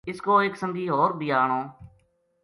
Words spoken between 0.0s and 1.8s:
اس کو ایک سنگی ہور بی آنوں‘‘